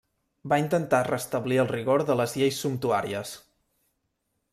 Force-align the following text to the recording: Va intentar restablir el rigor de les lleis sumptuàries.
Va 0.51 0.57
intentar 0.61 1.01
restablir 1.07 1.59
el 1.63 1.69
rigor 1.73 2.05
de 2.07 2.15
les 2.21 2.33
lleis 2.41 2.63
sumptuàries. 2.65 3.35